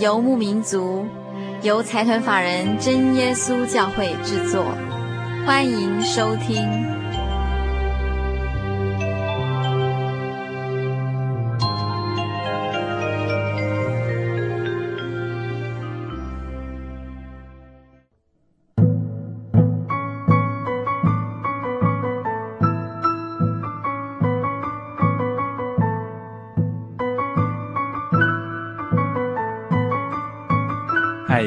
[0.00, 1.04] 游牧民族，
[1.60, 4.64] 由财团法人真耶稣教会制作，
[5.44, 6.99] 欢迎收听。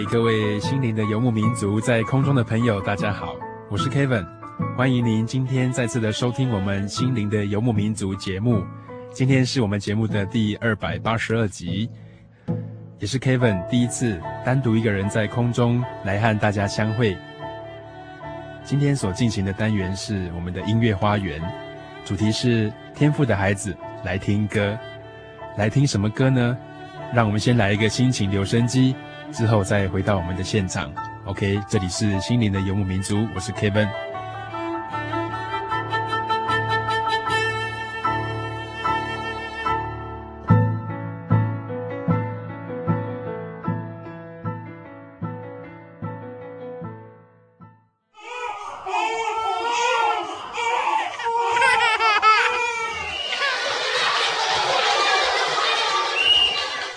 [0.09, 3.35] 各位心灵的游牧民族，在空中的朋友，大家好，
[3.69, 4.25] 我是 Kevin，
[4.75, 8.63] 欢迎您今天再次的收听我们心灵的游牧民族节目。
[9.11, 11.89] 今天是我们节目的第二百八十二集，
[12.99, 17.15] 也是 Kevin 第一次单独一个人在空中来和大家相会。
[18.63, 21.39] 今天所进行的单元是我们的音乐花园，
[22.03, 24.77] 主题是天赋的孩子来听歌，
[25.55, 26.57] 来听什么歌呢？
[27.13, 28.95] 让我们先来一个心情留声机。
[29.31, 30.91] 之后再回到我们的现场
[31.25, 33.89] ，OK，这里是心灵的游牧民族，我是 Kevin。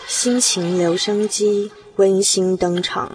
[0.09, 1.71] 心情留声机。
[1.99, 3.11] 温馨登场。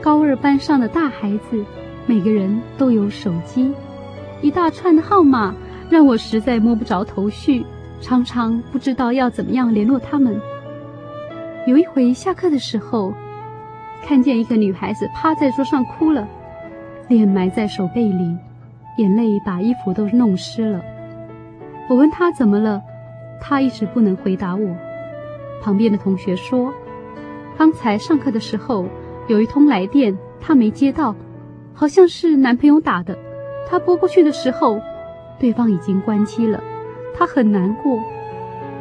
[0.00, 1.64] 高二班上的大孩子，
[2.06, 3.74] 每个人都有手机，
[4.40, 5.52] 一大串的号码
[5.90, 7.66] 让我实在摸不着头绪，
[8.00, 10.40] 常常不知道要怎么样联络他们。
[11.66, 13.12] 有一回下课的时候。
[14.02, 16.26] 看见一个女孩子趴在桌上哭了，
[17.08, 18.36] 脸埋在手背里，
[18.96, 20.82] 眼泪把衣服都弄湿了。
[21.88, 22.82] 我问她怎么了，
[23.40, 24.68] 她一直不能回答我。
[25.60, 26.72] 旁边的同学说，
[27.56, 28.86] 刚才上课的时候
[29.26, 31.14] 有一通来电，她没接到，
[31.74, 33.18] 好像是男朋友打的。
[33.68, 34.80] 她拨过去的时候，
[35.38, 36.62] 对方已经关机了，
[37.14, 37.98] 她很难过。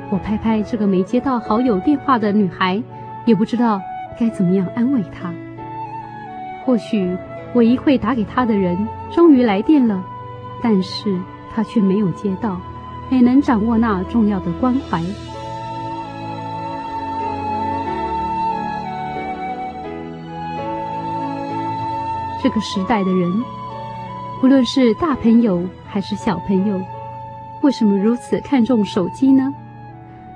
[0.09, 2.81] 我拍拍这个没接到好友电话的女孩，
[3.25, 3.81] 也不知道。
[4.19, 5.33] 该怎么样安慰他？
[6.65, 7.15] 或许
[7.53, 8.77] 我一会打给他的人
[9.11, 10.03] 终于来电了，
[10.61, 11.17] 但是
[11.53, 12.59] 他却没有接到，
[13.09, 15.01] 没能掌握那重要的关怀。
[22.43, 23.31] 这个时代的人，
[24.39, 26.79] 不论是大朋友还是小朋友，
[27.61, 29.53] 为什么如此看重手机呢？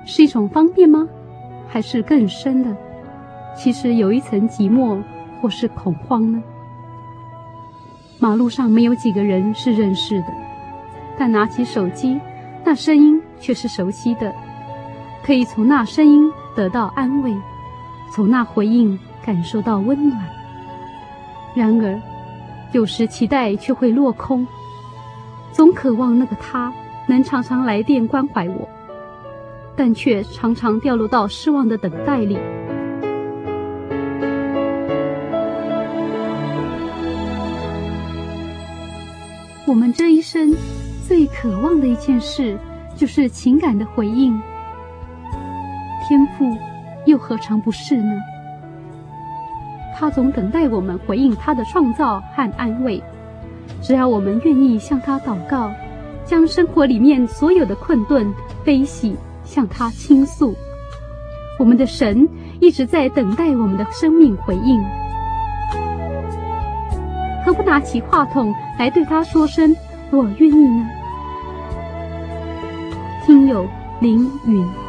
[0.04, 1.06] 是一种方便吗？
[1.68, 2.76] 还是更深的？
[3.56, 5.02] 其实有一层寂寞
[5.40, 6.42] 或是恐慌呢。
[8.18, 10.28] 马路上没有几个人是认识的，
[11.18, 12.20] 但拿起手机，
[12.64, 14.32] 那声音却是熟悉的，
[15.24, 17.34] 可以从那声音得到安慰，
[18.12, 20.22] 从那回应感受到温暖。
[21.54, 22.00] 然而，
[22.72, 24.46] 有时期待却会落空，
[25.50, 26.72] 总渴望那个他
[27.06, 28.68] 能常常来电关怀我，
[29.74, 32.38] 但却常常掉落到失望的等待里。
[39.72, 40.54] 我们这一生
[41.08, 42.58] 最渴望的一件事，
[42.94, 44.38] 就是情感的回应。
[46.06, 46.44] 天赋
[47.06, 48.12] 又何尝不是呢？
[49.96, 53.02] 他总等待我们回应他的创造和安慰。
[53.80, 55.72] 只要我们愿意向他祷告，
[56.26, 58.30] 将生活里面所有的困顿、
[58.62, 60.54] 悲喜向他倾诉，
[61.58, 62.28] 我们的神
[62.60, 64.84] 一直在等待我们的生命回应。
[67.44, 69.74] 何不拿起话筒来对他说声
[70.10, 70.86] “我愿意”呢？
[73.24, 73.66] 听友
[74.00, 74.81] 林云。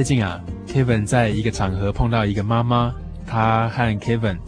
[0.00, 2.90] 最近啊，Kevin 在一个场合碰到一个妈妈，
[3.26, 4.38] 她和 Kevin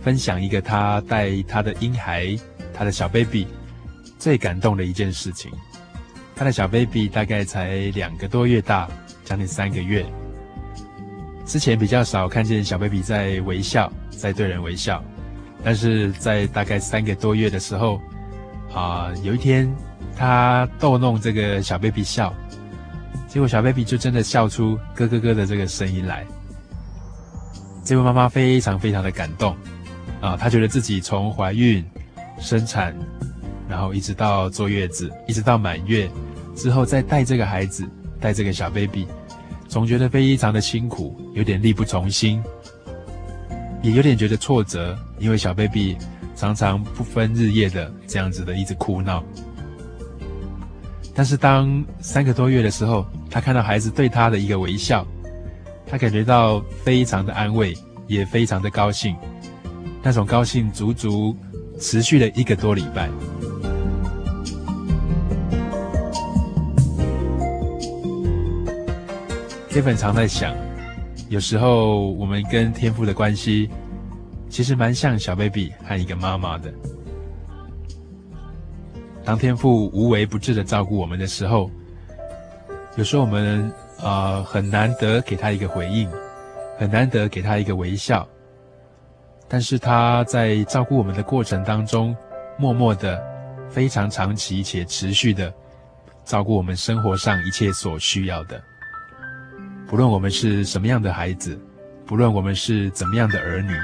[0.00, 2.36] 分享一个她带她的婴孩，
[2.74, 3.46] 她的小 baby
[4.18, 5.52] 最感动的一件事情。
[6.34, 8.88] 她的小 baby 大概才两个多月大，
[9.24, 10.04] 将近三个月。
[11.46, 15.00] 之前比较少看见小 baby 在微笑，在对人微笑，
[15.62, 18.00] 但是在大概三个多月的时候，
[18.74, 19.72] 啊、有一天
[20.16, 22.34] 他逗弄这个小 baby 笑。
[23.38, 26.26] 结果小 baby 就真的笑出咯咯咯的这个声音来，
[27.84, 29.54] 这位妈妈非常非常的感动，
[30.20, 31.88] 啊，她觉得自己从怀孕、
[32.40, 32.92] 生产，
[33.68, 36.10] 然后一直到坐月子，一直到满月
[36.56, 37.88] 之后再带这个孩子，
[38.20, 39.06] 带这个小 baby，
[39.68, 42.42] 总觉得非常的辛苦，有点力不从心，
[43.82, 45.96] 也有点觉得挫折，因为小 baby
[46.34, 49.22] 常常不分日夜的这样子的一直哭闹。
[51.18, 55.04] 但是当三个多月的时候，他看到孩子对他的一个微笑，
[55.84, 57.76] 他感觉到非常的安慰，
[58.06, 59.16] 也非常的高兴。
[60.00, 61.36] 那种高兴足足
[61.80, 63.10] 持续了一个多礼拜。
[69.70, 70.54] Kevin 常在想，
[71.28, 73.68] 有时候我们跟天父的关系，
[74.48, 76.72] 其实蛮像小 baby 和一个妈妈的。
[79.28, 81.70] 当天父无微不至的照顾我们的时候，
[82.96, 83.70] 有时候我们
[84.00, 86.10] 呃很难得给他一个回应，
[86.78, 88.26] 很难得给他一个微笑。
[89.46, 92.16] 但是他在照顾我们的过程当中，
[92.56, 93.22] 默默的、
[93.68, 95.52] 非常长期且持续的
[96.24, 98.58] 照顾我们生活上一切所需要的。
[99.86, 101.60] 不论我们是什么样的孩子，
[102.06, 103.74] 不论我们是怎么样的儿女，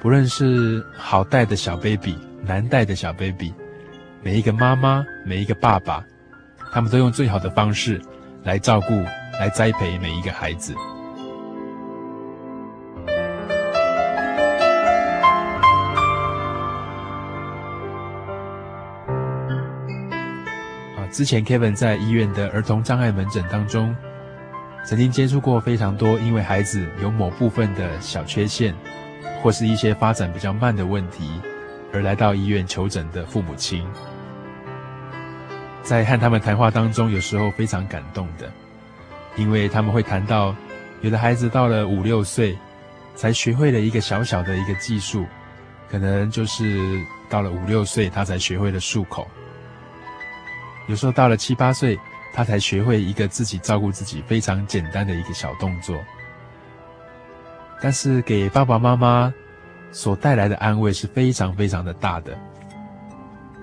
[0.00, 3.52] 不论是好带的小 baby，难带的小 baby。
[4.24, 6.02] 每一个妈妈，每一个爸爸，
[6.72, 8.00] 他们都用最好的方式
[8.42, 8.94] 来照顾、
[9.38, 10.74] 来栽培每一个孩子。
[20.96, 23.94] 啊，之前 Kevin 在医院的儿童障碍门诊当中，
[24.86, 28.74] 曾经接触过非常多因为孩子有某部分的小缺陷，
[29.42, 31.28] 或是一些发展比较慢的问题，
[31.92, 33.86] 而来到医院求诊的父母亲。
[35.84, 38.50] 在和他们谈话当中，有时候非常感动的，
[39.36, 40.56] 因为他们会谈到，
[41.02, 42.58] 有的孩子到了五六岁，
[43.14, 45.26] 才学会了一个小小的一个技术，
[45.90, 46.80] 可能就是
[47.28, 49.28] 到了五六岁，他才学会了漱口。
[50.88, 52.00] 有时候到了七八岁，
[52.32, 56.02] 他才学会一个自己照顾自己非常简单的一个小动作。
[57.82, 59.32] 但是给爸爸妈妈
[59.92, 62.34] 所带来的安慰是非常非常的大的，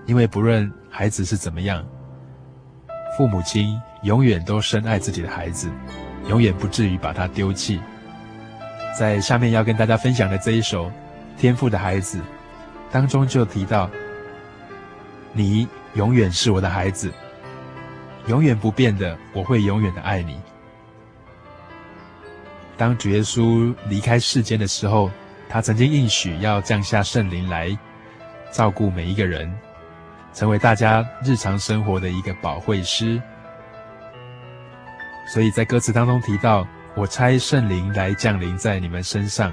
[0.05, 1.83] 因为不论孩子是怎么样。
[3.17, 5.69] 父母亲永远都深爱自己的孩子，
[6.29, 7.79] 永远不至于把他丢弃。
[8.97, 10.87] 在下面要跟大家分享的这一首
[11.37, 12.17] 《天赋的孩子》
[12.91, 13.89] 当中，就提到
[15.33, 17.11] ：“你永远是我的孩子，
[18.27, 20.39] 永远不变的，我会永远的爱你。”
[22.77, 25.11] 当主耶稣离开世间的时候，
[25.47, 27.77] 他曾经应许要降下圣灵来
[28.51, 29.53] 照顾每一个人。
[30.33, 33.21] 成为大家日常生活的一个保惠师，
[35.31, 39.51] 所以在歌词当中提到：“我差圣灵来降临在你们身上，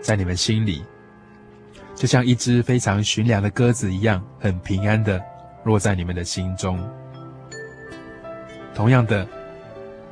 [0.00, 0.84] 在你们心里，
[1.94, 5.22] 就像一只非常驯良的鸽子一样，很平安的
[5.64, 6.78] 落在你们的心中。”
[8.74, 9.26] 同样的，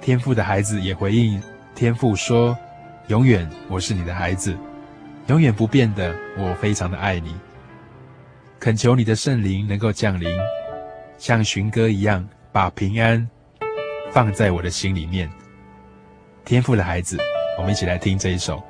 [0.00, 1.42] 天父的孩子也回应
[1.75, 2.56] 天父说
[3.08, 4.56] ：“永远我是你的孩子，
[5.28, 7.34] 永远不变的，我非常的爱你。”
[8.64, 10.26] 恳求你的圣灵能够降临，
[11.18, 13.28] 像寻歌一样，把平安
[14.11, 15.30] 放在我的心里面。
[16.47, 17.18] 天赋的孩子，
[17.59, 18.62] 我们一起来听这一首。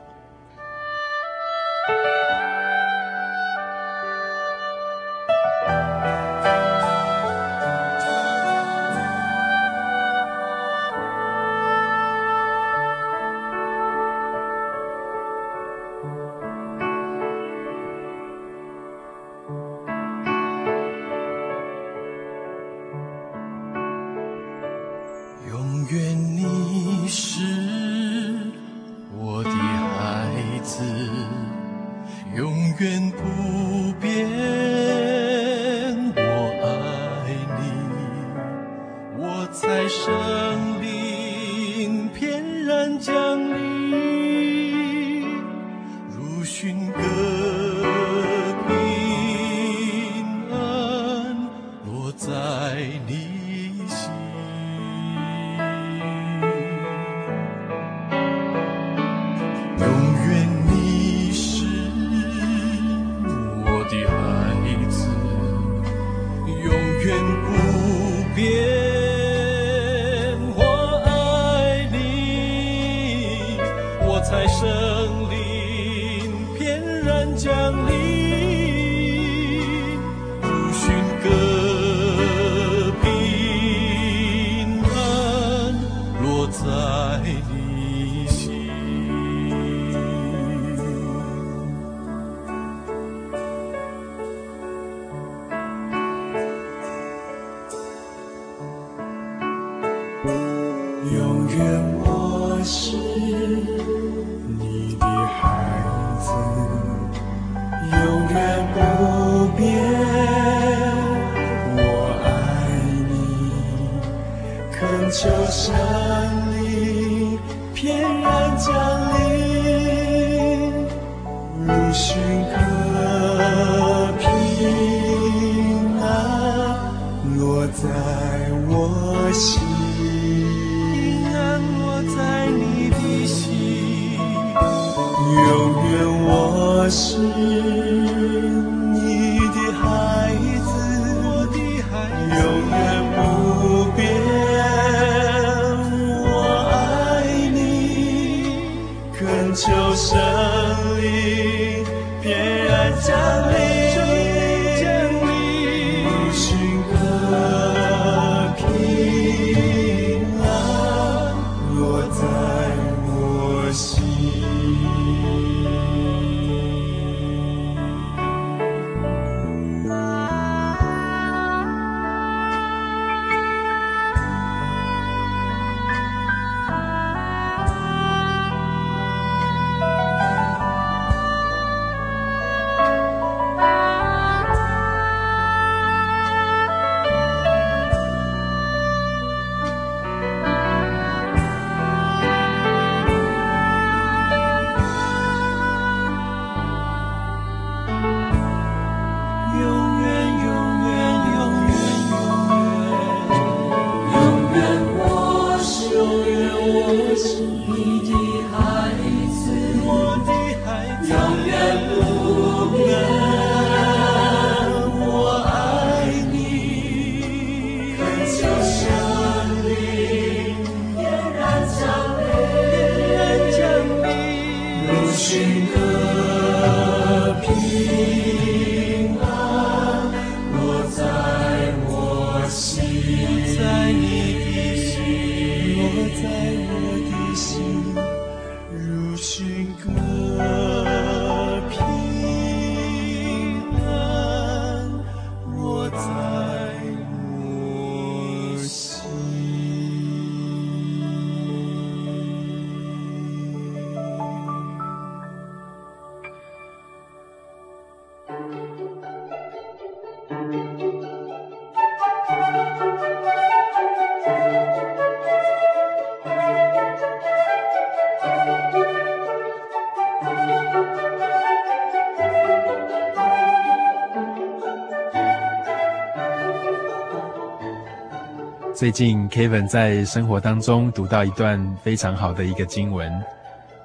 [278.84, 283.10] 最近 Kevin 在生活当中读到一段非常好的一个经文，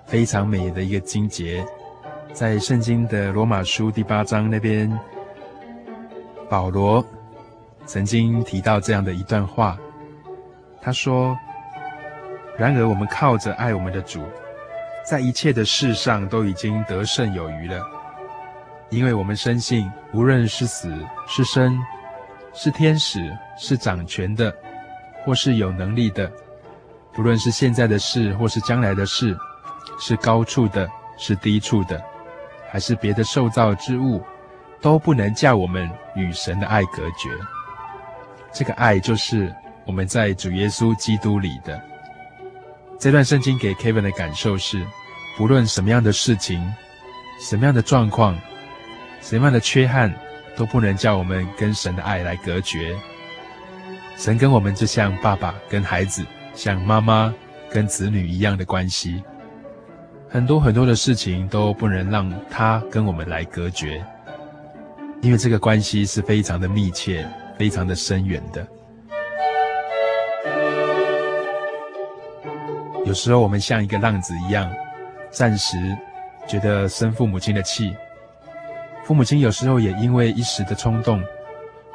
[0.06, 1.66] 非常美的一个经节，
[2.34, 4.92] 在圣经的罗马书第八章那边，
[6.50, 7.02] 保罗
[7.86, 9.78] 曾经提到这样的一段话，
[10.82, 11.34] 他说
[12.60, 14.22] ：“然而我们靠着爱我们的主，
[15.06, 17.82] 在一切的事上都已经得胜有余了，
[18.90, 20.94] 因为我们深信，无论是死
[21.26, 21.80] 是生，
[22.54, 23.18] 是天使
[23.58, 24.54] 是掌权的。”
[25.30, 26.32] 或是有能力的，
[27.14, 29.38] 不论是现在的事，或是将来的事，
[30.00, 32.02] 是高处的，是低处的，
[32.72, 34.24] 还是别的受造之物，
[34.82, 37.30] 都不能叫我们与神的爱隔绝。
[38.52, 39.54] 这个爱就是
[39.86, 41.80] 我们在主耶稣基督里的，
[42.98, 44.84] 这段圣经给 Kevin 的感受是：
[45.38, 46.60] 不论什么样的事情、
[47.40, 48.36] 什么样的状况、
[49.22, 50.12] 什么样的缺憾，
[50.58, 52.98] 都不能叫我们跟神的爱来隔绝。
[54.20, 57.34] 神跟我们就像爸爸跟孩子，像妈妈
[57.72, 59.24] 跟子女一样的关系。
[60.28, 64.04] 很多很多的事情都不能让他跟我们来隔绝，
[65.22, 67.26] 因为这个关系是非常的密切、
[67.58, 68.68] 非常的深远的。
[73.06, 74.70] 有时候我们像一个浪子一样，
[75.32, 75.78] 暂时
[76.46, 77.96] 觉得生父母亲的气，
[79.06, 81.24] 父母亲有时候也因为一时的冲动，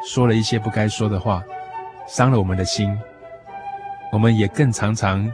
[0.09, 1.45] 说了一些不该说的话，
[2.07, 2.97] 伤了我们的心。
[4.13, 5.31] 我们也更常常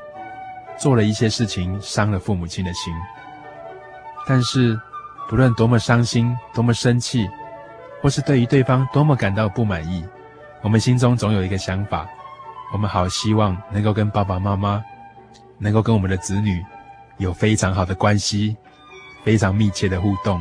[0.79, 2.93] 做了一些事情，伤了父母亲的心。
[4.27, 4.79] 但是，
[5.29, 7.29] 不论多么伤心、多么生气，
[8.01, 10.05] 或是对于对方多么感到不满意，
[10.63, 12.07] 我们心中总有一个想法：
[12.73, 14.83] 我们好希望能够跟爸爸妈妈。
[15.63, 16.65] 能够跟我们的子女
[17.19, 18.57] 有非常好的关系，
[19.23, 20.41] 非常密切的互动，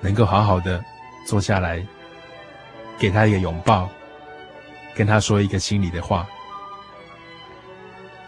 [0.00, 0.84] 能够好好的
[1.24, 1.80] 坐下来，
[2.98, 3.88] 给他一个拥抱，
[4.94, 6.26] 跟他说一个心里的话。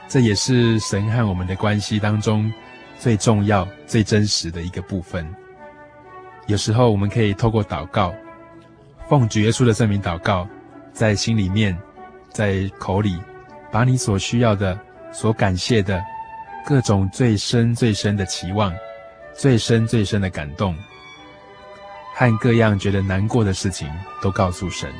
[0.08, 2.52] 这也是神和我们的关系当中
[2.98, 5.26] 最重要、最真实的一个部分。
[6.46, 8.14] 有时候我们可以透过祷告，
[9.08, 10.46] 奉主耶稣的圣名祷告，
[10.92, 11.76] 在心里面，
[12.30, 13.18] 在口里，
[13.72, 14.78] 把你所需要的。
[15.12, 16.02] 所感谢的
[16.66, 18.74] 各种最深最深的期望，
[19.32, 20.74] 最深最深的感动，
[22.16, 23.88] 和各样觉得难过的事情，
[24.20, 24.92] 都告诉神。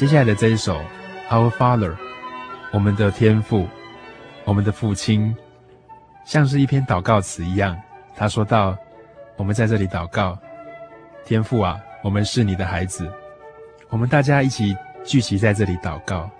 [0.00, 0.76] 接下来的这一首
[1.28, 1.90] 《Our Father》，
[2.72, 3.68] 我们的天父，
[4.46, 5.36] 我们的父亲，
[6.24, 7.78] 像是一篇祷告词一样。
[8.16, 8.74] 他说道
[9.36, 10.38] ：“我们在这里祷告，
[11.22, 13.12] 天父啊，我们是你的孩子。”
[13.90, 16.30] 我们大家一起聚集在这里祷告，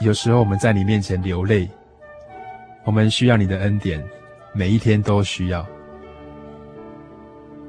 [0.00, 1.66] 有时候我们在你面前流泪，
[2.84, 4.04] 我们需要你的恩典，
[4.52, 5.66] 每一天都需要。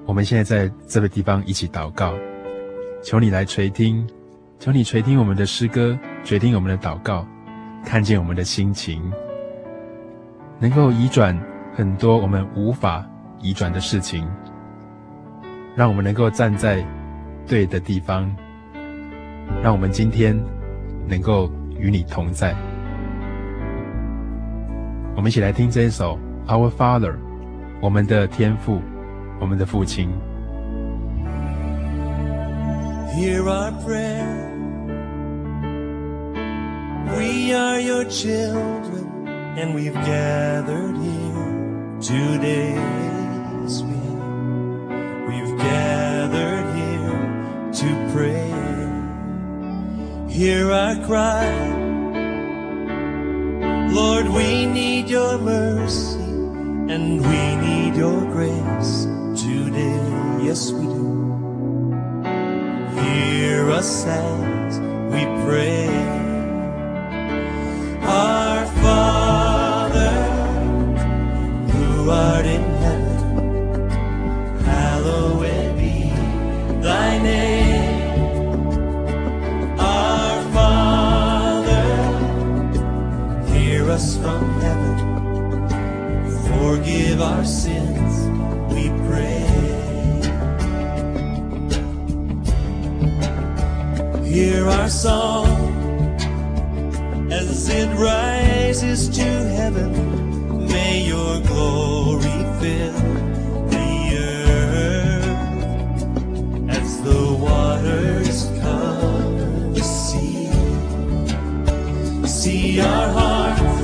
[0.06, 2.14] 我们现在在这个地方一起祷告，
[3.02, 4.06] 求你来垂听，
[4.60, 7.26] 求你垂听我们的诗歌，垂听我们的祷告，
[7.86, 9.02] 看见我们的心情，
[10.60, 11.40] 能够移转
[11.76, 13.06] 很多我们无法
[13.40, 14.28] 移转的事情，
[15.76, 16.84] 让我们能够站在
[17.46, 18.30] 对的地方。
[19.64, 20.38] 让我们今天
[21.08, 22.54] 能够与你同在。
[25.16, 26.20] 我们一起来听这一首
[26.52, 27.12] 《Our Father》，
[27.80, 28.82] 我们的天父，
[29.40, 30.10] 我们的父亲。
[33.16, 34.47] Hear our prayer.
[37.16, 42.98] We are your children, and we've gathered here today.
[45.28, 48.48] We've gathered here to pray.
[50.30, 51.48] Hear our cry.
[53.92, 59.06] Lord, we need your mercy and we need your grace
[59.42, 60.44] today.
[60.44, 61.94] Yes, we do.
[63.02, 64.80] Hear us as
[65.12, 66.27] we pray.
[87.18, 88.16] Forgive our sins,
[88.72, 89.42] we pray.
[94.24, 95.50] Hear our song
[97.32, 100.68] as it rises to heaven.
[100.68, 102.94] May your glory fill
[103.74, 105.26] the earth
[106.70, 110.52] as the waters cover the sea.
[112.28, 113.82] See our hearts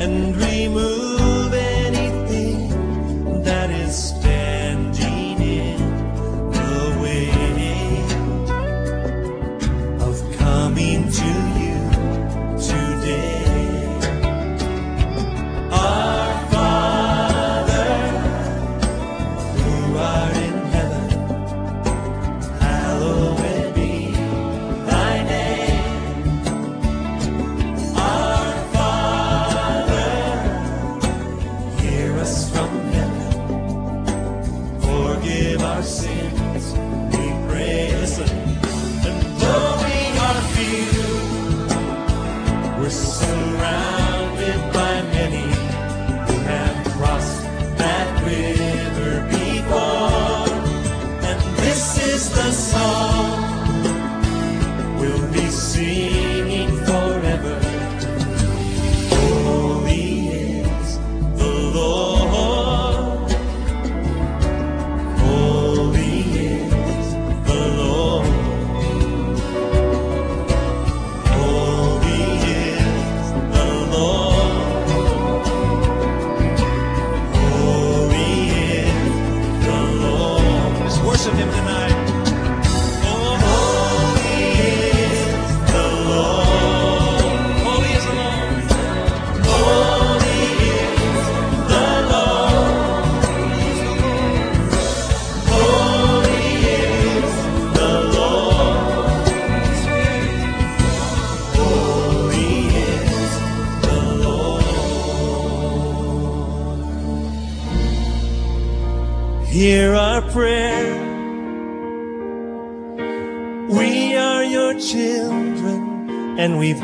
[0.00, 0.93] and remove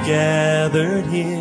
[0.07, 1.40] gathered here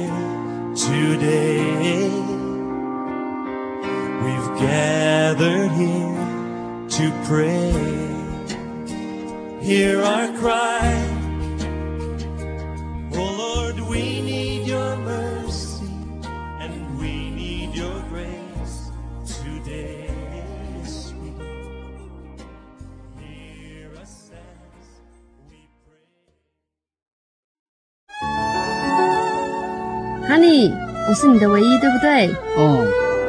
[32.27, 32.36] 对？
[32.58, 32.86] 哦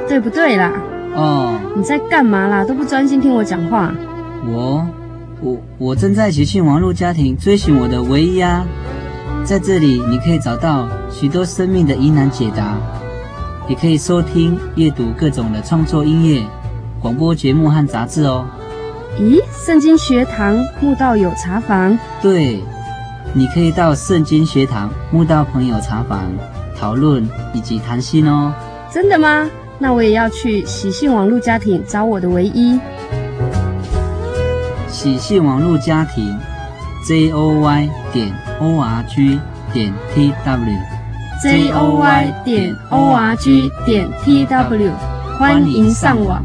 [0.09, 0.73] 对不对啦？
[1.15, 2.65] 哦，你在干嘛啦？
[2.65, 3.93] 都不专心听我讲话。
[4.45, 4.85] 我
[5.41, 8.67] 我我正在喜讯网络家庭追寻我的唯一啊！
[9.45, 12.77] 在这里，你可以找到许多生命的疑难解答，
[13.69, 16.43] 也可以收听、阅读各种的创作音乐、
[17.01, 18.45] 广播节目和杂志哦。
[19.19, 22.59] 咦，圣经学堂慕道友茶房，对，
[23.33, 26.33] 你可以到圣经学堂慕道朋友茶房
[26.77, 28.53] 讨论以及谈心哦。
[28.93, 29.49] 真的吗？
[29.83, 32.79] 那我也要去喜讯网络家庭找我的唯一。
[34.89, 36.39] 喜讯网络家庭
[37.07, 39.41] ，j o y 点 o r g
[39.73, 44.93] 点 t w，j j o y 点 o r g 点 t w，
[45.39, 46.45] 欢迎上网。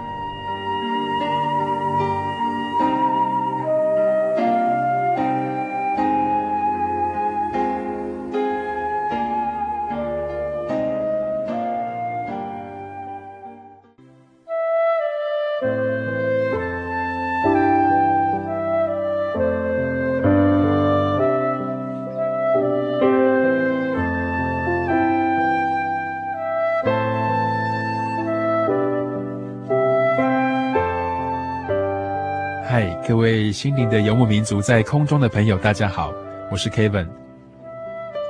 [33.51, 36.13] 心灵的游牧民族，在空中的朋友，大家好，
[36.51, 37.07] 我是 Kevin。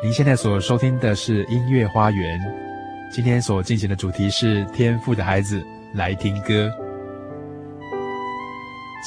[0.01, 2.39] 您现在所收听的是音乐花园，
[3.11, 6.71] 今天所进行的主题是天赋的孩子来听歌。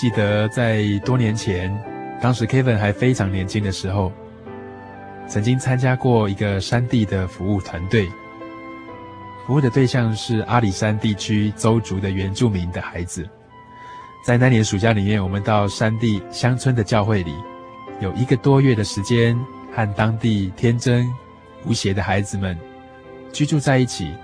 [0.01, 1.77] 记得在多年前，
[2.21, 4.13] 当时 Kevin 还非常年轻的时候，
[5.27, 8.09] 曾经参加过一个山地的服务团队，
[9.47, 13.29] 服务的对象是阿里山地区邹族的原住民的孩子。
[14.25, 17.35] 在那年暑假里面，我们到山地乡村的教会里，
[18.01, 19.39] 有一个多月的时间，
[19.71, 21.07] 和当地天真
[21.67, 22.59] 无邪的孩子们
[23.35, 24.15] 居住在一起，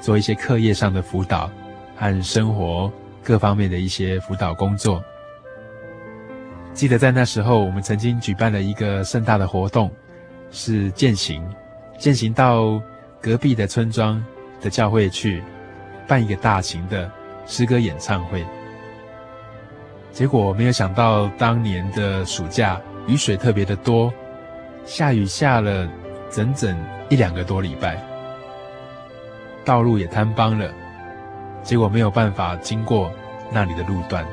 [0.00, 1.50] 做一些课业上的辅导
[1.94, 2.90] 和生活
[3.22, 5.04] 各方面的一些辅导工作。
[6.72, 9.90] 记得在那时候，我们曾经举办了一个盛大的活动，
[10.50, 11.46] 是践行，
[11.98, 12.80] 践行到
[13.20, 14.24] 隔壁的村庄
[14.62, 15.42] 的教会去，
[16.08, 17.12] 办一个大型的
[17.44, 18.42] 诗歌演唱会。
[20.12, 24.12] 结果没有想到，当年的暑假雨水特别的多，
[24.84, 25.88] 下雨下了
[26.30, 26.76] 整整
[27.08, 27.98] 一两个多礼拜，
[29.64, 30.70] 道路也坍崩了，
[31.62, 33.10] 结果没有办法经过
[33.52, 34.26] 那里的路段。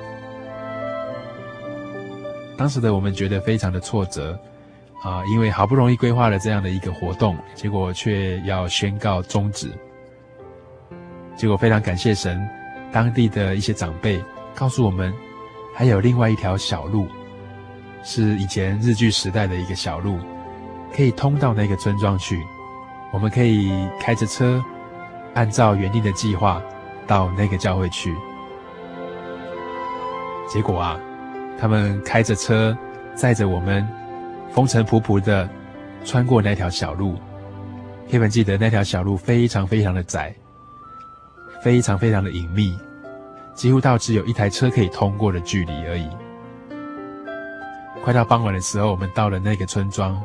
[2.57, 4.37] 当时的我们觉得非常的挫折，
[5.03, 9.69] 啊，因为好不容易规划了这样的一个活动，结果却要宣告终止。
[11.35, 12.45] 结果非常感谢神，
[12.91, 14.19] 当地的一些长辈
[14.55, 15.13] 告诉我们。
[15.77, 17.07] 还有另外一条小路，
[18.01, 20.17] 是以前日据时代的一个小路，
[20.91, 22.43] 可以通到那个村庄去。
[23.13, 24.59] 我们可以开着车，
[25.35, 26.59] 按照原定的计划
[27.05, 28.11] 到那个教会去。
[30.49, 30.99] 结果啊，
[31.59, 32.75] 他们开着车
[33.13, 33.87] 载着我们，
[34.49, 35.47] 风尘仆仆的
[36.03, 37.19] 穿过那条小路。
[38.09, 40.33] Kevin 记得那条小路非常非常的窄，
[41.61, 42.75] 非常非常的隐秘。
[43.57, 46.07] 几乎到只有一台车可以通过的距离而已。
[48.03, 50.21] 快到傍晚的时候，我们到了那个村庄，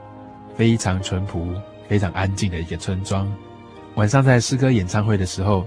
[0.55, 1.49] 非常淳朴、
[1.89, 3.27] 非常安静的一个村庄。
[3.95, 5.65] 晚上在诗歌演唱会的时候，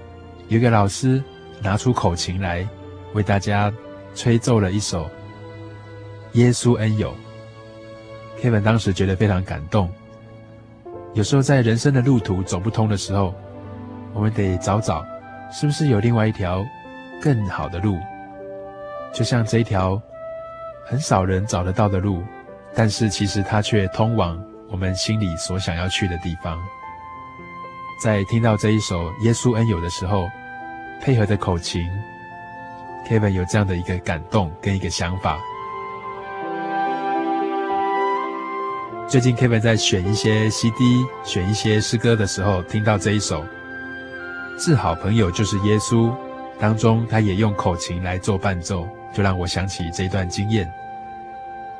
[0.48, 1.22] 有一个老师
[1.60, 2.66] 拿出口琴来，
[3.14, 3.74] 为大家
[4.14, 5.06] 吹奏了一首
[6.34, 7.12] 《耶稣恩友》。
[8.44, 9.90] Kevin 当时觉得非常感动。
[11.16, 13.34] 有时候在人生的路途走不通的时候，
[14.14, 15.04] 我们得找找，
[15.52, 16.64] 是不是有另外一条
[17.22, 17.98] 更好的路？
[19.14, 20.02] 就像这一条
[20.86, 22.24] 很少人找得到的路，
[22.74, 24.38] 但是其实它却通往
[24.70, 26.60] 我们心里所想要去的地方。
[28.04, 30.28] 在听到这一首《耶稣恩友》的时候，
[31.02, 31.82] 配合的口琴
[33.08, 35.40] ，Kevin 有这样的一个感动跟一个想法。
[39.08, 43.44] 最近 Kevin 在选一些 CD、选一些诗歌的时候，听到这一首
[44.58, 46.10] 《至好朋友就是耶稣》
[46.60, 50.72] 当中，他也用口琴来做伴奏，就让我想起这段经验。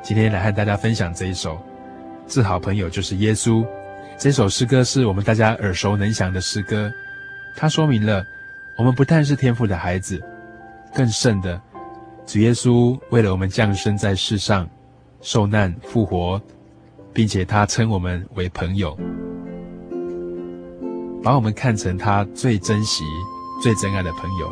[0.02, 1.54] 今天来和大家分享这一首
[2.26, 3.62] 《至好朋友就是耶稣》。
[4.18, 6.90] 这首诗歌是我们大家耳熟能详的诗歌，
[7.56, 8.24] 它说明了
[8.78, 10.22] 我们不但是天父的孩子，
[10.94, 11.60] 更甚的，
[12.26, 14.68] 主耶稣为了我们降生在世上，
[15.20, 16.40] 受难复活，
[17.12, 18.96] 并且他称我们为朋友，
[21.22, 23.04] 把我们看成他最珍惜、
[23.62, 24.50] 最珍爱的朋友，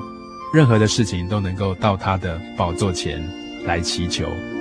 [0.54, 3.20] 任何的事情都能够到他的宝座前
[3.64, 4.53] 来祈求。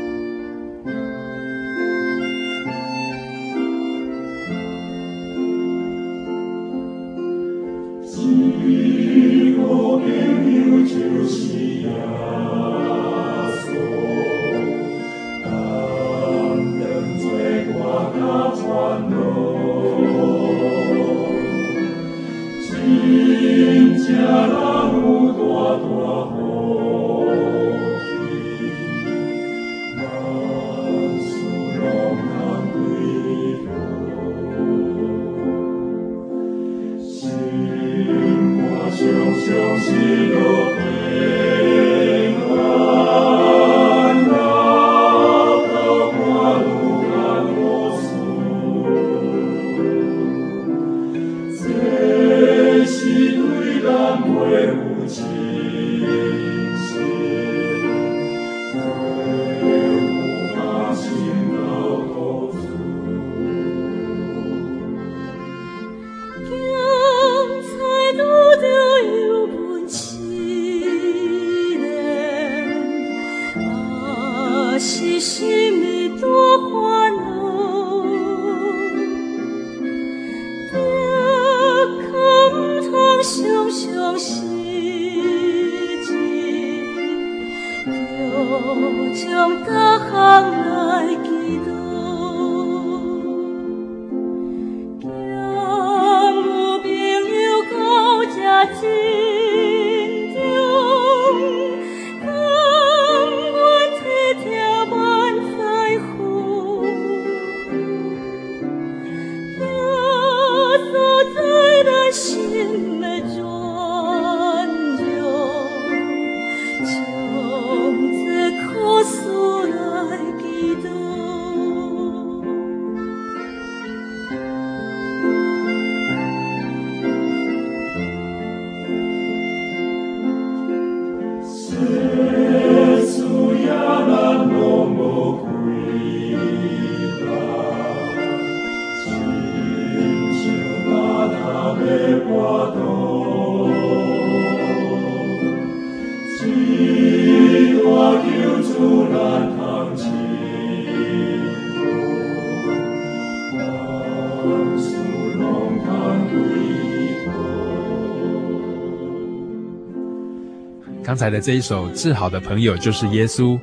[161.14, 163.56] 刚才的这一首《至好的朋友就是耶稣》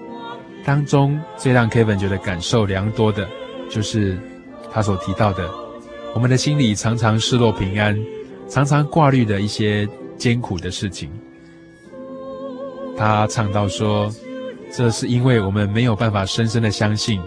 [0.64, 3.28] 当中，最让 Kevin 觉得感受良多的，
[3.68, 4.16] 就是
[4.72, 5.50] 他所提到的，
[6.14, 7.98] 我们的心里常常失落平安，
[8.48, 9.84] 常常挂虑的一些
[10.16, 11.10] 艰苦的事情。
[12.96, 14.08] 他唱到说，
[14.72, 17.20] 这是因为我们没有办法深深的相信，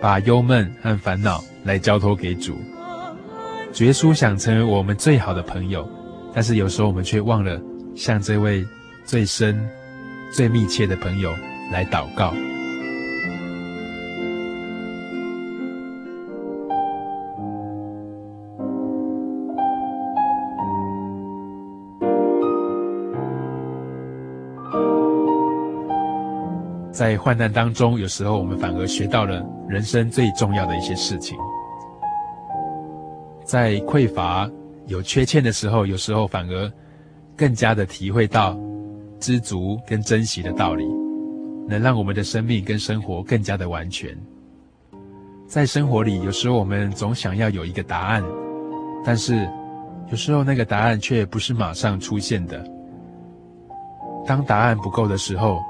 [0.00, 2.56] 把忧闷和烦恼来交托给主。
[3.70, 5.86] 主耶稣想成为我们最好的朋友，
[6.32, 7.60] 但是有时候我们却忘了
[7.94, 8.66] 像这位。
[9.04, 9.58] 最深、
[10.32, 11.32] 最密切的朋友
[11.70, 12.32] 来祷告。
[26.90, 31.36] 在患难当中，有时候我们反而学到了人生最重要的一些事情。
[33.44, 34.48] 在匮乏、
[34.86, 36.72] 有缺欠的时候，有时候反而
[37.36, 38.56] 更加的体会到
[39.22, 40.84] 知足跟珍惜的道理，
[41.68, 44.18] 能让我们的生命跟生活更加的完全。
[45.46, 48.24] 在生活里，有时候我们总想要有一个答案，
[49.04, 49.48] 但是
[50.10, 52.68] 有时候那个答案却不是马上出现的。
[54.26, 55.60] 当答案不够的时候，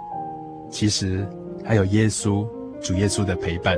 [0.70, 1.28] 其实
[1.62, 2.46] 还有耶稣，
[2.80, 3.76] 主耶稣的陪伴。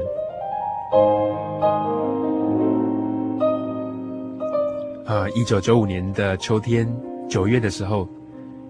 [5.05, 6.89] 啊，一九九五年的秋天
[7.29, 8.09] 九月的时候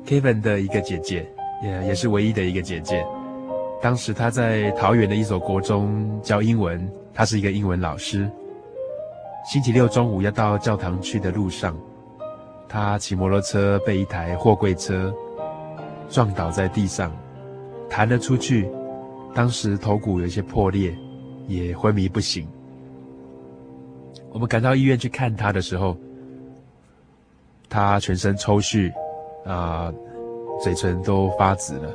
[0.07, 1.27] ，Kevin 的一个姐姐，
[1.63, 3.05] 也也是唯一的一个姐姐，
[3.83, 8.31] 当时她在桃园的一所国中教英文，她是一个英文老师。
[9.51, 11.77] 星期六中午要到教堂去的路上，
[12.69, 15.13] 她骑摩托车被一台货柜车。
[16.11, 17.11] 撞倒在地上，
[17.89, 18.69] 弹了出去。
[19.35, 20.95] 当时头骨有些破裂，
[21.49, 22.47] 也昏迷不醒。
[24.31, 25.97] 我们赶到医院去看他的时候，
[27.71, 28.93] 他全身抽搐，
[29.45, 29.93] 啊、
[30.63, 31.95] 嘴唇都发紫了。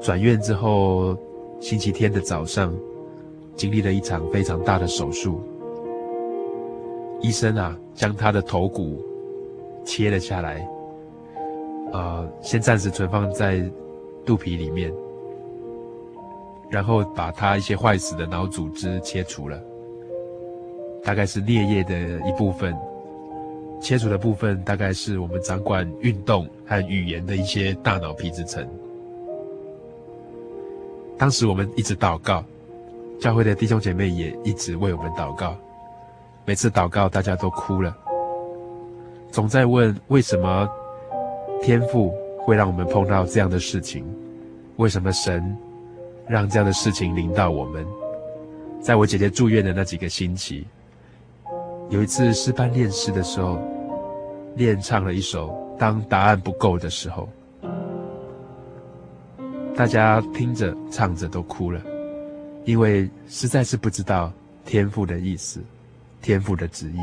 [0.00, 1.16] 转院之后，
[1.60, 2.74] 星期天的早上，
[3.54, 5.40] 经历了一场非常大的手术。
[7.20, 9.04] 医生啊，将他的头骨
[9.84, 10.66] 切了下来。
[11.92, 13.62] 呃，先暂时存放在
[14.24, 14.92] 肚皮里面，
[16.70, 19.60] 然后把他一些坏死的脑组织切除了，
[21.02, 21.94] 大概是颞叶的
[22.26, 22.74] 一部分。
[23.80, 28.66] 切除的部分大概是我们掌管运动和语言的一些大脑皮质层。
[31.18, 32.44] 当时我们一直祷告，
[33.20, 35.56] 教会的弟兄姐妹也一直为我们祷告。
[36.44, 37.96] 每次祷告，大家都哭了，
[39.30, 40.68] 总在问为什么。
[41.62, 44.02] 天赋会让我们碰到这样的事情，
[44.76, 45.54] 为什么神
[46.26, 47.86] 让这样的事情临到我们？
[48.80, 50.66] 在我姐姐住院的那几个星期，
[51.90, 53.58] 有一次诗班练诗的时候，
[54.54, 57.28] 练唱了一首《当答案不够的时候》，
[59.74, 61.80] 大家听着唱着都哭了，
[62.64, 64.32] 因为实在是不知道
[64.64, 65.60] 天父的意思，
[66.22, 67.00] 天父的旨意。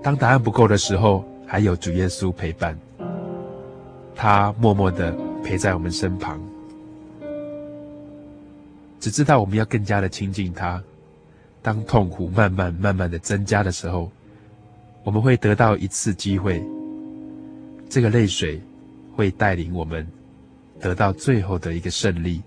[0.00, 1.22] 当答案不够的时候。
[1.46, 2.76] 还有主耶稣陪伴，
[4.14, 6.40] 他默默地陪在我们身旁，
[8.98, 10.82] 只知道我们要更加的亲近他。
[11.64, 14.12] 当痛苦慢慢慢慢的增加的时候，
[15.02, 16.62] 我们会得到一次机会，
[17.88, 18.60] 这个泪水
[19.16, 20.06] 会带领我们
[20.78, 22.42] 得到最后的一个胜利。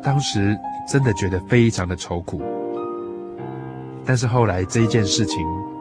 [0.00, 0.56] 当时
[0.88, 2.40] 真的觉得非常的愁苦，
[4.04, 5.36] 但是后来这一件事情。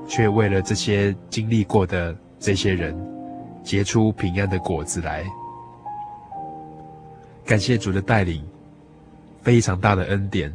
[0.07, 2.93] 却为了这些经历过的这些人，
[3.63, 5.23] 结出平安的果子来。
[7.45, 8.43] 感谢主的带领，
[9.41, 10.53] 非常大的恩典。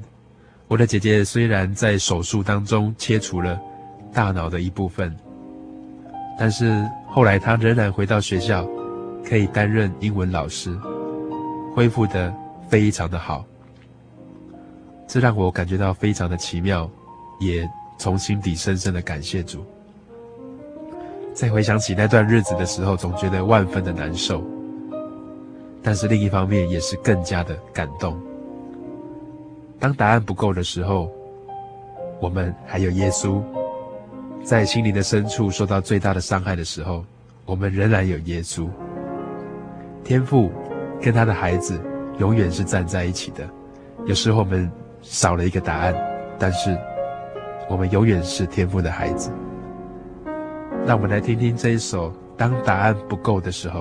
[0.69, 3.61] 我的姐姐虽然在手术当中切除了
[4.13, 5.15] 大脑的一部分，
[6.39, 8.67] 但是后来她仍然回到学校，
[9.25, 10.77] 可以担任英文老师，
[11.75, 12.35] 恢复得
[12.69, 13.45] 非常的好。
[15.07, 16.91] 这让我感觉到非常的奇妙，
[17.41, 17.69] 也。
[17.99, 19.65] 从心底深深的感谢主。
[21.33, 24.45] 再回想起那段日子的时候，总觉得万分的难受，
[25.83, 28.21] 但是另一方面也是更加的感动。
[29.79, 31.11] 当答案不够的时候，
[32.21, 33.43] 我们还有耶稣，
[34.43, 37.05] 在心灵的深处受到最大的伤害的时候，
[37.45, 38.69] 我们仍然有耶稣。
[40.03, 40.51] 天父
[41.01, 41.81] 跟他的孩子
[42.19, 43.49] 永远是站在一起的。
[44.07, 44.71] 有时候我们
[45.03, 45.95] 少了一个答案，
[46.39, 46.77] 但是。
[47.69, 49.29] 我们永远是天父的孩子。
[50.87, 53.81] 让我们来听听这一首《当答案不够的时候》。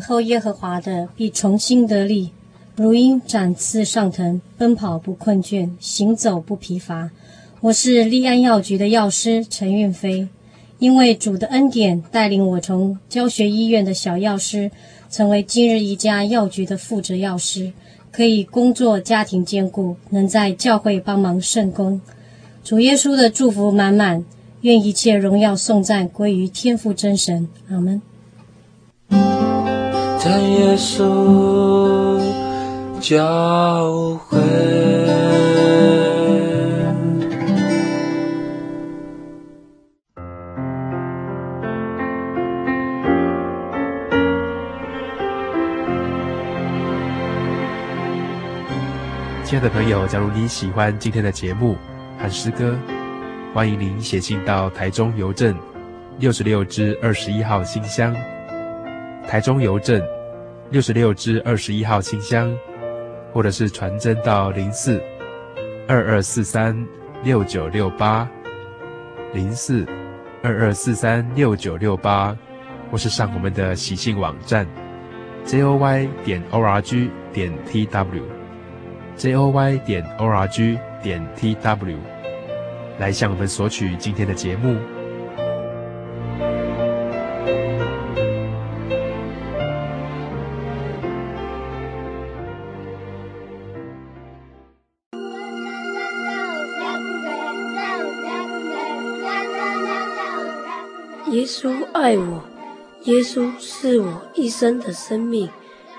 [0.00, 2.30] 后耶和华的必重新得力，
[2.76, 7.10] 如鹰展翅上腾，奔跑不困倦，行走不疲乏。
[7.60, 10.28] 我是立安药局的药师陈韵飞，
[10.78, 14.70] 因为主的恩典带领我从教学医院的小药师，
[15.10, 17.72] 成为今日一家药局的负责药师，
[18.10, 22.00] 可以工作家庭兼顾，能在教会帮忙圣工。
[22.64, 24.24] 主耶稣的祝福满满，
[24.62, 27.48] 愿一切荣耀颂赞归于天父真神。
[27.68, 28.00] 阿门。
[30.22, 32.20] 在耶稣
[33.00, 34.36] 教会，
[49.42, 51.78] 亲爱的朋友，假如你喜欢今天的节目
[52.18, 52.76] 和诗歌，
[53.54, 55.56] 欢迎您写信到台中邮政
[56.18, 58.14] 六十六支二十一号信箱。
[59.30, 60.02] 台中邮政
[60.70, 62.52] 六十六支二十一号信箱，
[63.32, 65.00] 或者是传真到零四
[65.86, 66.76] 二二四三
[67.22, 68.28] 六九六八
[69.32, 69.86] 零四
[70.42, 72.36] 二二四三六九六八，
[72.90, 74.66] 或是上我们的喜信网站
[75.44, 78.24] j o y 点 o r g 点 t w
[79.14, 81.96] j o y 点 o r g 点 t w
[82.98, 84.76] 来向我们索取今天的节目。
[101.30, 102.42] 耶稣爱我，
[103.04, 105.48] 耶稣是我一生的生命，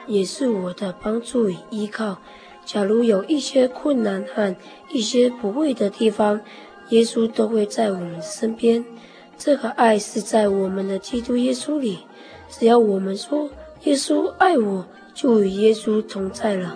[0.05, 2.17] 也是我的帮助与依靠。
[2.65, 4.53] 假如有一些困难和
[4.91, 6.41] 一些不会的地方，
[6.89, 8.83] 耶稣都会在我们身边。
[9.37, 11.99] 这个爱是在我们的基督耶稣里。
[12.49, 13.49] 只要我们说
[13.85, 16.75] 耶稣爱我，就与耶稣同在了。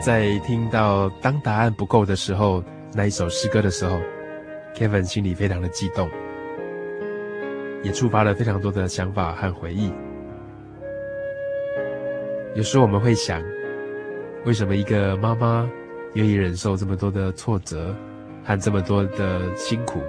[0.00, 2.62] 在听到“当答案不够的时候”
[2.94, 3.98] 那一首诗歌的时候
[4.74, 6.08] ，Kevin 心里非常的激动，
[7.82, 9.92] 也触发了非常多的想法和回忆。
[12.54, 13.42] 有时候我们会想，
[14.44, 15.70] 为什么一个妈妈
[16.14, 17.94] 愿意忍受这么多的挫折
[18.44, 20.02] 和这么多的辛苦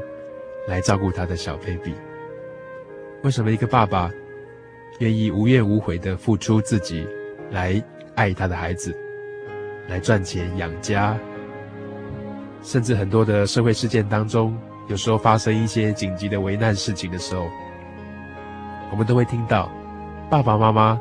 [0.68, 1.94] 来照顾她的小 baby？
[3.24, 4.10] 为什么一个爸爸
[5.00, 7.08] 愿意无怨无悔的付出自己
[7.52, 7.82] 来
[8.16, 8.96] 爱他的孩子？
[9.90, 11.18] 来赚钱养家，
[12.62, 14.56] 甚至很多的社会事件当中，
[14.88, 17.50] 有时候发生一些紧急的危难事情的时候，
[18.92, 19.70] 我们都会听到
[20.30, 21.00] 爸爸妈妈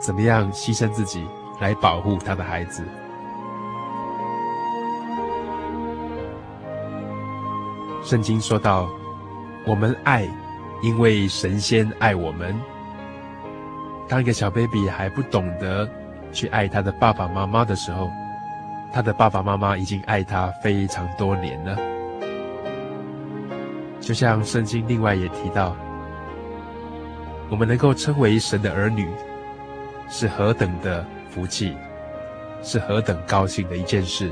[0.00, 1.24] 怎么样牺牲自己
[1.60, 2.82] 来保护他的孩子。
[8.02, 8.88] 圣经说到，
[9.66, 10.26] 我们爱，
[10.82, 12.58] 因为神仙爱我们。
[14.08, 15.88] 当一个小 baby 还不懂得
[16.32, 18.10] 去爱他的爸爸妈妈的时候，
[18.92, 21.78] 他的爸爸妈妈已经爱他非常多年了，
[24.00, 25.74] 就像圣经另外也提到，
[27.48, 29.08] 我们能够称为神的儿女，
[30.10, 31.74] 是何等的福气，
[32.62, 34.30] 是何等高兴的一件事，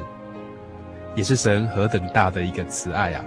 [1.14, 3.24] 也是神何等大的一个慈爱啊！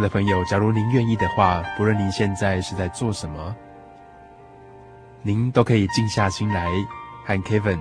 [0.00, 3.54] 的朋友，假如您愿意的话，不论您现在是在做什么，
[5.22, 6.70] 您都可以静下心来，
[7.24, 7.80] 和 Kevin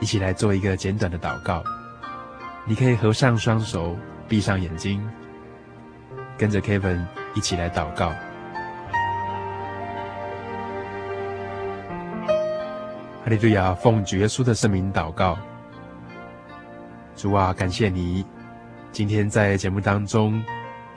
[0.00, 1.62] 一起来做一个简短的祷告。
[2.64, 3.96] 你可以合上双手，
[4.28, 5.08] 闭上眼睛，
[6.36, 7.04] 跟着 Kevin
[7.34, 8.10] 一起来祷告。
[13.24, 13.74] 哈利路亚！
[13.74, 15.36] 奉主耶稣的圣名祷告。
[17.16, 18.24] 主啊，感谢你
[18.92, 20.44] 今天在节目当中。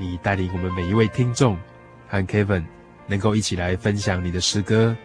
[0.02, 1.58] 你带领我们每一位听众
[2.08, 2.64] 和 Kevin
[3.06, 4.96] 能够一起来分享你的诗歌，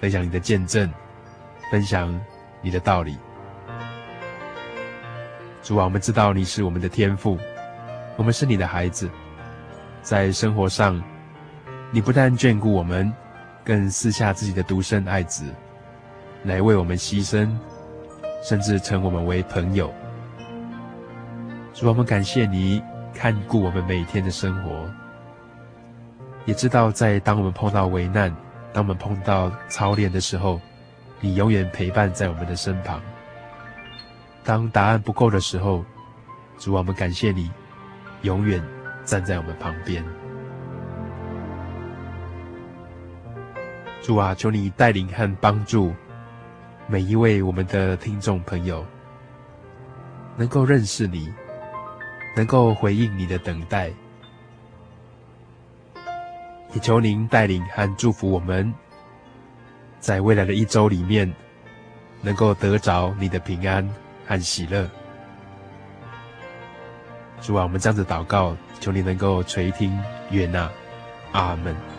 [0.00, 0.90] 分享你的见证，
[1.70, 2.18] 分享
[2.62, 3.18] 你的道理。
[5.62, 7.38] 主啊，我们知道你是我们的天父，
[8.16, 9.10] 我们是你的孩子，
[10.00, 10.98] 在生活上，
[11.90, 13.12] 你不但眷顾我们，
[13.62, 15.44] 更赐下自己的独生爱子
[16.44, 17.54] 来为我们牺牲，
[18.42, 19.92] 甚至称我们为朋友。
[21.74, 22.82] 主啊，我们感谢你。
[23.18, 24.88] 看顾我们每天的生活，
[26.44, 28.30] 也知道在当我们碰到危难，
[28.72, 30.60] 当我们碰到操练的时候，
[31.20, 33.02] 你永远陪伴在我们的身旁。
[34.44, 35.84] 当答案不够的时候，
[36.58, 37.50] 主啊，我们感谢你，
[38.22, 38.62] 永远
[39.04, 40.04] 站在我们旁边。
[44.00, 45.92] 主啊，求你带领和帮助
[46.86, 48.86] 每一位我们的听众朋友，
[50.36, 51.28] 能够认识你。
[52.34, 53.90] 能够回应你的等待，
[56.72, 58.72] 也求您带领和祝福我们，
[59.98, 61.32] 在未来的一周里面，
[62.22, 63.88] 能够得着你的平安
[64.26, 64.88] 和喜乐。
[67.40, 69.96] 主啊，我们这样子祷告，求你能够垂听
[70.30, 70.70] 悦纳，
[71.32, 71.97] 阿门。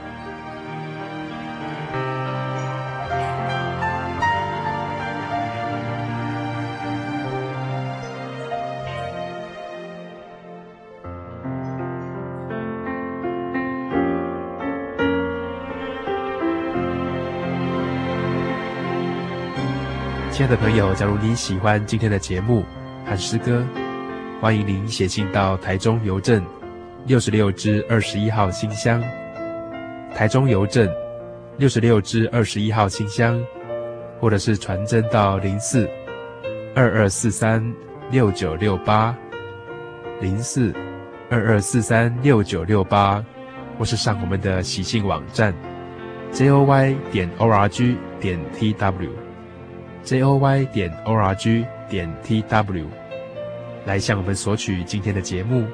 [20.50, 22.66] 的朋友，假如你喜欢今天的节目
[23.06, 23.64] 和诗歌，
[24.42, 26.44] 欢迎您写信到台中邮政
[27.06, 29.00] 六十六支二十一号信箱，
[30.16, 30.90] 台中邮政
[31.58, 33.40] 六十六支二十一号信箱，
[34.20, 35.88] 或者是传真到零四
[36.76, 37.64] 二二四三
[38.10, 39.16] 六九六八
[40.20, 40.74] 零四
[41.30, 43.24] 二二四三六九六八，
[43.78, 45.54] 或是上我们的喜信网站
[46.34, 49.12] joy 点 org 点 t w
[50.06, 52.86] joy 点 org 点 tw
[53.86, 55.66] 来向我们索取今天的节目，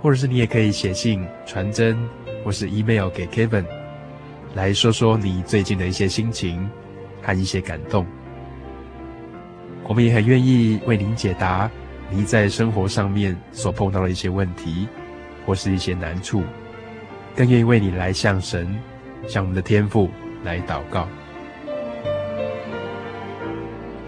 [0.00, 1.98] 或者是你也可以写信传真，
[2.44, 3.64] 或是 email 给 Kevin，
[4.54, 6.68] 来说说你最近的一些心情
[7.20, 8.06] 和一些感动。
[9.84, 11.68] 我们也很愿意为您解答
[12.08, 14.86] 您在生活上面所碰到的一些问题，
[15.44, 16.42] 或是一些难处，
[17.34, 18.78] 更愿意为你来向神、
[19.26, 20.08] 向我们的天父
[20.44, 21.08] 来祷告。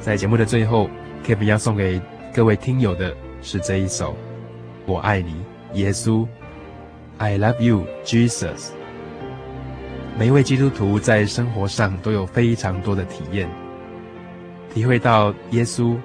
[0.05, 0.91] 在节目的最后
[1.25, 1.99] ，Kevin 要送给
[2.35, 4.13] 各位听友的是这一首
[4.85, 5.35] 《我爱你，
[5.73, 6.27] 耶稣》
[7.17, 8.73] ，I love you, Jesus。
[10.19, 13.49] 每一位基督徒在生活上都有非常多的体验。
[14.75, 15.97] 体会到耶稣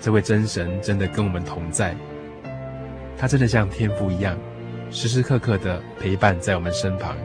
[0.00, 1.94] 这位真神真的跟我们同在，
[3.16, 4.36] 他真的像天父一样，
[4.90, 7.16] 时时刻刻的陪伴在我们身旁。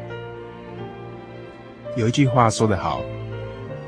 [1.98, 3.02] 有一句话说得好，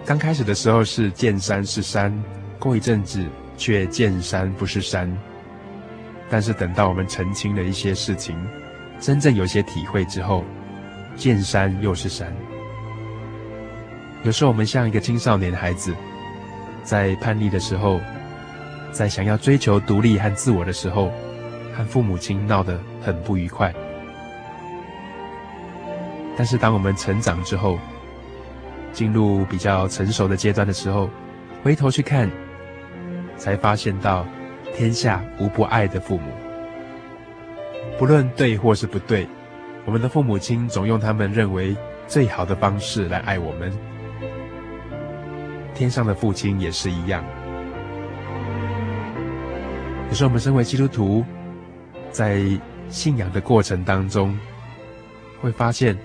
[0.06, 2.14] 刚开始的时候是见山是山，
[2.60, 3.26] 过一阵子
[3.58, 5.12] 却见山不是山。
[6.30, 8.38] 但是等到我们澄清了一些事情，
[9.00, 10.44] 真正有些体会之后，
[11.16, 12.32] 见山又是山。
[14.24, 15.94] 有时候我们像一个青少年孩子。
[16.84, 18.00] 在叛逆的时候，
[18.92, 21.12] 在想要追求独立和自我的时候，
[21.76, 23.74] 和父母亲闹得很不愉快。
[26.38, 27.80] 但是当我们成长之后，
[28.96, 31.10] 进入比较成熟的阶段的时候，
[31.62, 32.32] 回头去看，
[33.36, 34.26] 才发现到
[34.74, 36.32] 天下无不爱的父母，
[38.00, 39.28] 不论对或是不对，
[39.84, 41.76] 我们的父母亲总用他们认为
[42.08, 43.70] 最好的方式来爱我们。
[45.74, 47.22] 天上的父亲也是一样。
[50.08, 51.26] 可是我们身为基督徒，
[52.12, 52.42] 在
[52.88, 54.40] 信仰的过程当中，
[55.42, 55.98] 会发现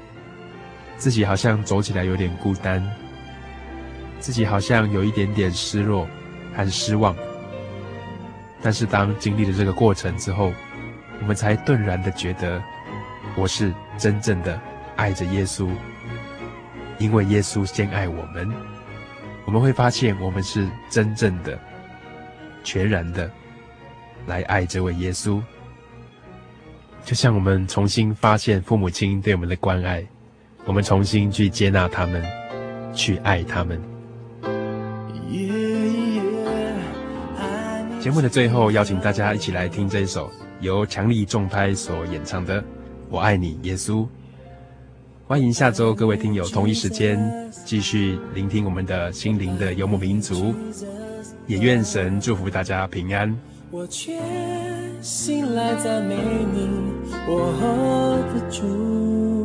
[1.01, 2.87] 自己好像走起来有点孤单，
[4.19, 6.07] 自己好像有一点点失落
[6.55, 7.17] 和失望。
[8.61, 10.53] 但是当经历了这个过程之后，
[11.19, 12.63] 我们才顿然的觉得，
[13.35, 14.61] 我是真正的
[14.95, 15.71] 爱着耶稣，
[16.99, 18.53] 因为耶稣先爱我们。
[19.47, 21.59] 我们会发现，我们是真正的、
[22.63, 23.29] 全然的
[24.27, 25.43] 来爱这位耶稣，
[27.07, 30.07] 就像我们重新发现父母亲对我们的关爱，
[30.71, 32.23] 我们重新去接纳他们，
[32.95, 33.77] 去爱他们。
[37.99, 42.63] 节目的最后，邀请大家一起来听这一首由强力重拍所演唱的
[43.09, 43.95] 《我爱你，耶稣》。
[45.27, 47.19] 欢迎下周各位听友同一时间
[47.65, 50.55] 继续聆听我们的心灵的游牧民族，
[51.49, 53.37] 也愿神祝福大家平安。
[53.73, 54.15] 我全
[55.03, 56.69] 心来赞美你，
[57.27, 59.40] 我的主，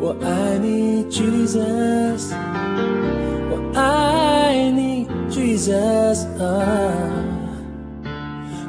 [0.00, 2.32] 我爱你，Jesus，
[3.50, 6.26] 我爱你，Jesus，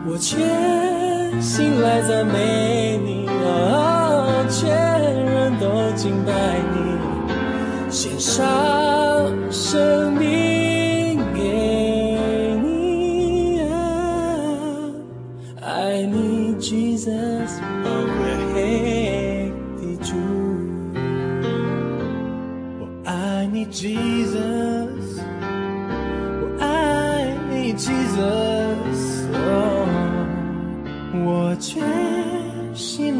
[0.05, 4.91] 我全心来赞美你，啊，全。
[5.59, 6.31] 都敬拜
[6.73, 8.41] 你，献上
[9.51, 10.50] 生命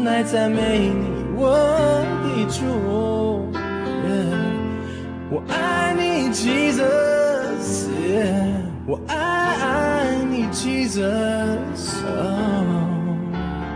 [0.04, 1.50] 来赞美你，我
[2.22, 2.32] 的。
[2.50, 2.64] 主，
[5.30, 6.82] 我爱你，Jesus，
[8.86, 11.00] 我爱你，Jesus，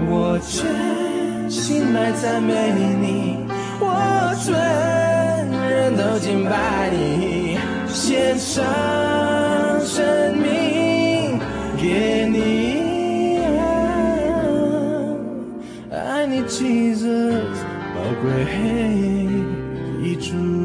[0.09, 2.53] 我全心来赞美
[3.01, 3.47] 你，
[3.81, 4.53] 我全
[5.70, 7.57] 人都敬拜你，
[7.87, 8.62] 献上
[9.81, 11.39] 生命
[11.79, 12.26] 给
[16.66, 17.72] ，Jesus。
[17.94, 18.46] 宝贵
[20.02, 20.64] 的主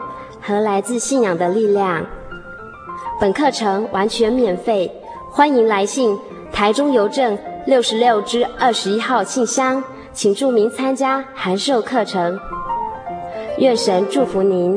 [0.41, 2.03] 和来自信仰的力量。
[3.19, 4.91] 本课程完全免费，
[5.29, 6.17] 欢迎来信
[6.51, 12.39] 台中邮政六十六支二十一号信箱，请注明参加函授课程。
[13.57, 14.75] 愿神祝福您。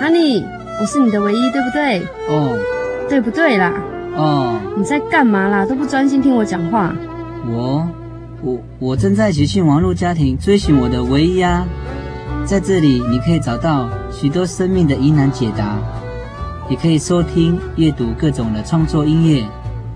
[0.00, 0.42] 哈尼，
[0.80, 2.00] 我是你的唯一，对不对？
[2.28, 2.58] 哦。
[3.08, 3.72] 对不对啦？
[4.16, 4.58] 哦。
[4.76, 5.66] 你在干嘛啦？
[5.66, 6.94] 都不专心听我讲话。
[7.46, 7.86] 我，
[8.42, 11.66] 我，我正在喜讯网络家庭追寻我的唯一啊。
[12.44, 15.76] 在这里，你可以找到许多生命的疑难解答，
[16.70, 19.44] 也可以收听、阅读各种的创作音乐、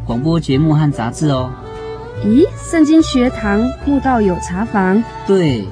[0.04, 1.50] 广播节目和杂志哦。
[2.24, 5.02] 咦，圣经学堂慕道友茶房？
[5.26, 5.64] 对，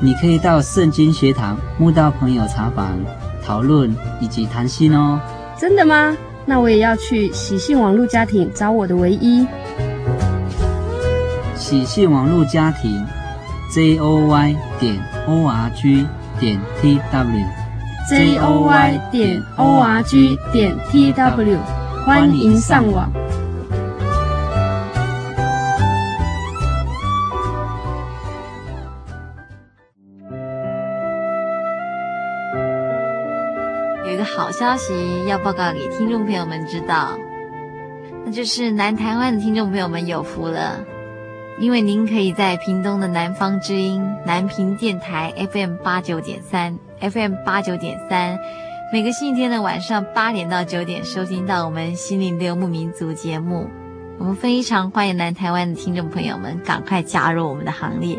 [0.00, 2.96] 你可以到圣经学堂慕道朋友茶房
[3.44, 5.18] 讨论以及谈心哦。
[5.58, 6.16] 真的吗？
[6.46, 9.46] 那我也要去喜讯网络家庭找我的唯一。
[11.56, 13.04] 喜讯网络家庭。
[13.74, 16.06] j o y 点 o r g
[16.38, 21.58] 点 t w，j o y 点 o r g 点 t w，
[22.06, 23.10] 欢迎上网。
[34.06, 37.18] 有一个好消息要报告给听众朋友们知道，
[38.24, 40.78] 那就是南台湾的听众朋友们有福了。
[41.60, 48.38] 因为您可以在屏东的南方之音南屏电台 FM 八九点三 FM 八九点三，
[48.92, 53.68] 每个星期天的晚上八点到九点收听到我们心灵的游牧民族节目。
[54.18, 58.18] 我们非常欢迎南台湾的听众朋友们赶快加入我们的行列。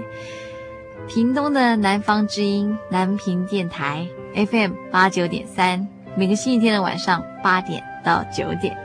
[1.07, 8.84] 屏东的南方之音南屏电台 FM 八九点三，每个星期天的晚上八点到九点。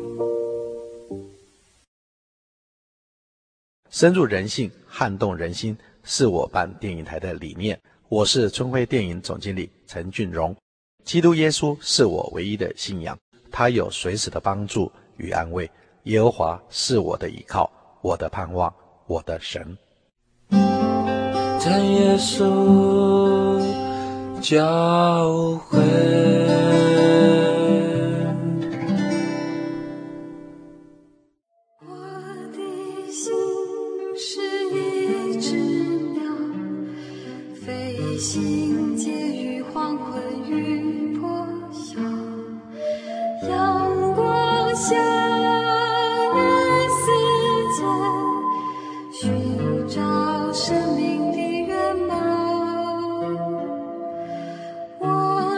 [3.91, 7.77] 深入人性，撼动人心，是我办电影台的理念。
[8.07, 10.55] 我是春晖电影总经理陈俊荣。
[11.03, 13.17] 基督耶稣是我唯一的信仰，
[13.51, 15.69] 他有随时的帮助与安慰。
[16.03, 17.69] 耶和华是我的依靠，
[18.01, 18.73] 我的盼望，
[19.07, 19.77] 我的神。
[21.59, 23.61] 在耶稣
[24.39, 27.00] 教会。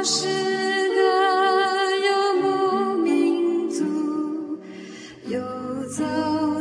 [0.04, 1.02] 我是个
[2.06, 3.86] 游牧民族，
[5.28, 5.40] 游
[5.96, 6.04] 走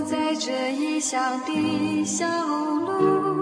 [0.08, 3.41] 在这异乡的小路。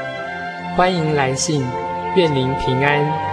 [0.73, 1.61] 欢迎来信，
[2.15, 3.30] 愿您平安。